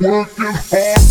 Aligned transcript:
Working 0.00 0.54
hard. 0.54 1.05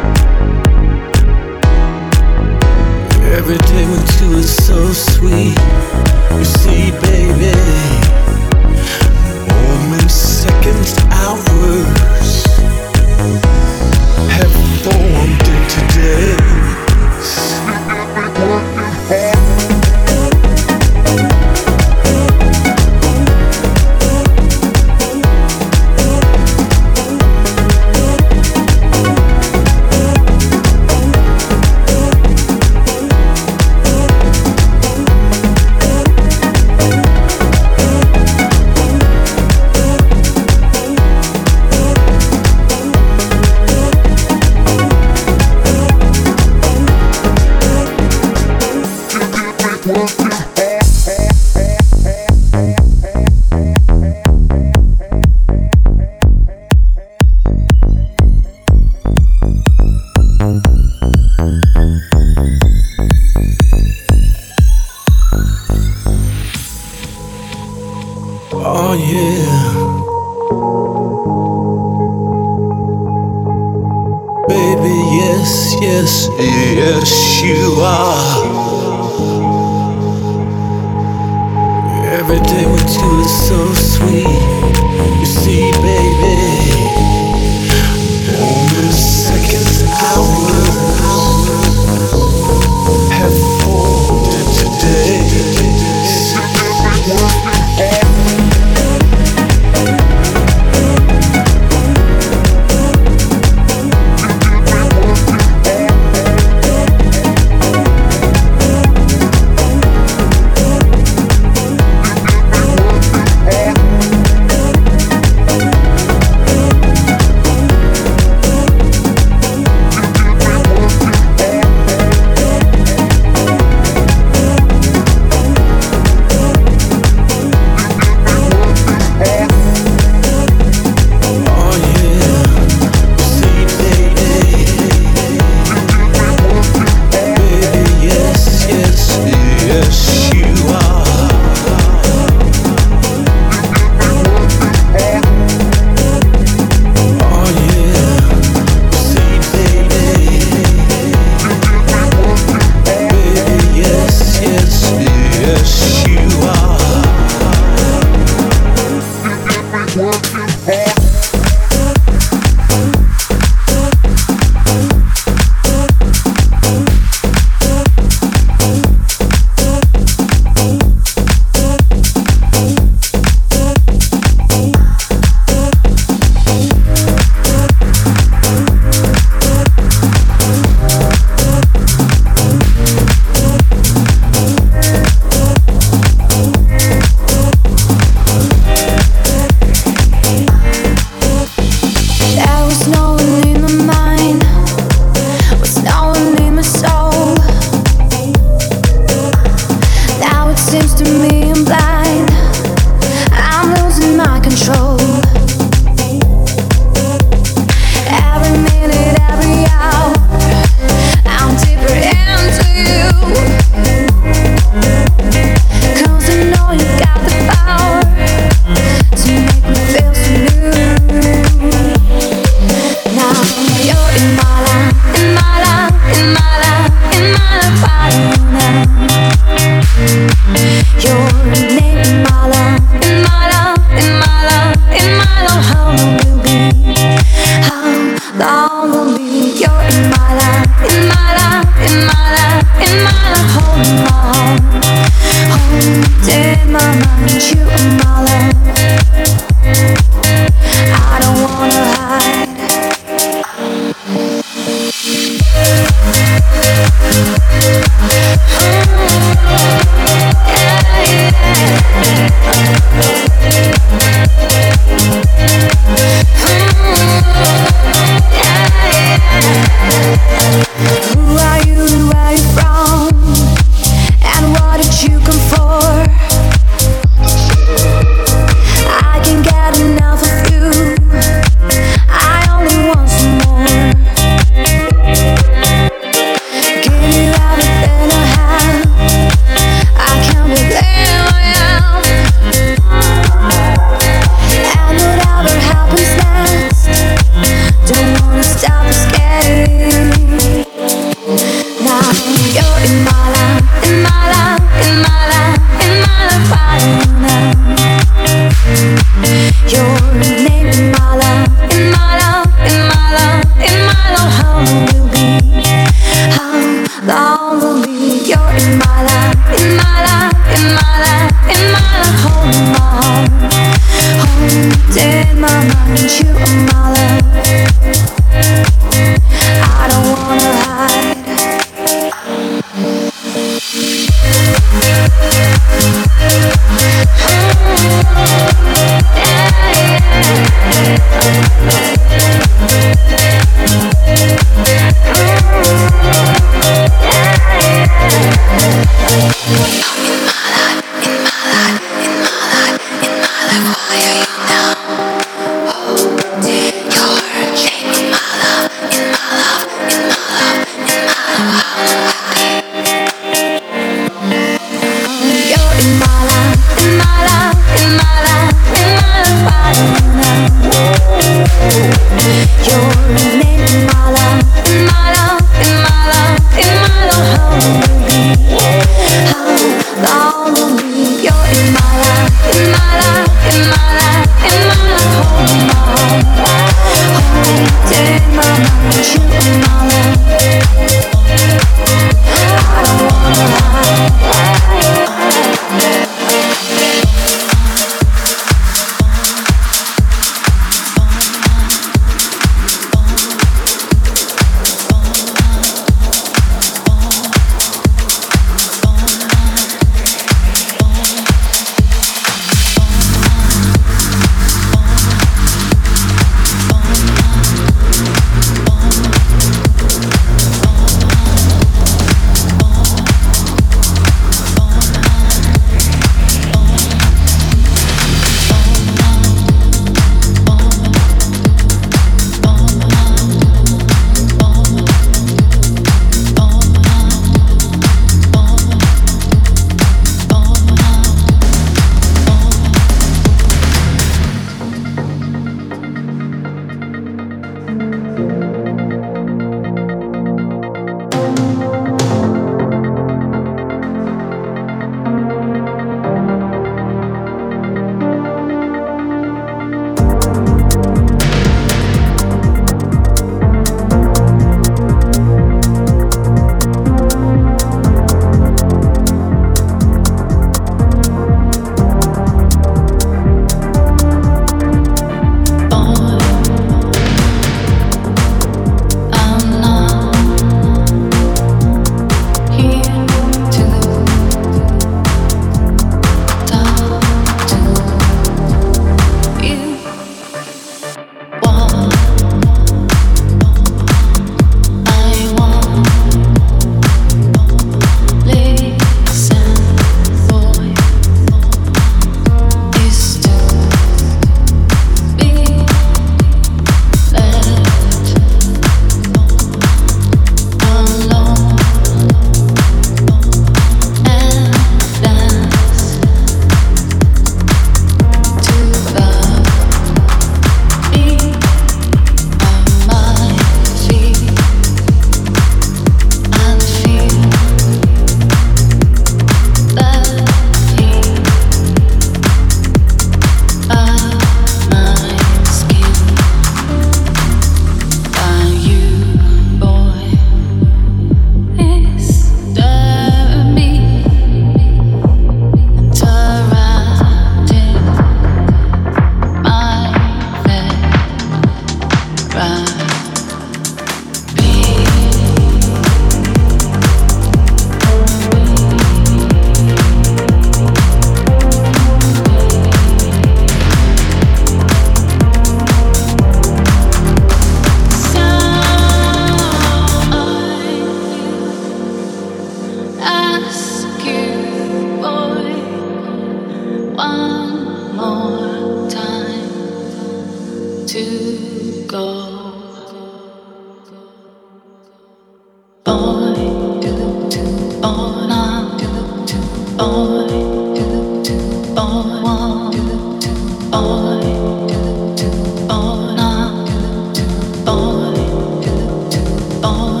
Now 599.61 600.00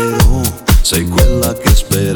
però 0.00 0.40
sei 0.80 1.06
quella 1.06 1.52
che 1.54 1.74
spero. 1.74 2.09